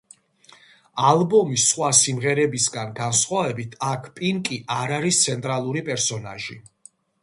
ალბომის 1.09 1.65
სხვა 1.73 1.91
სიმღერებისგან 1.99 2.97
განსხვავებით, 3.03 3.79
აქ 3.93 4.11
პინკი 4.19 4.61
არ 4.81 4.99
არის 5.01 5.25
ცენტრალური 5.29 5.89
პერსონაჟი. 5.93 6.63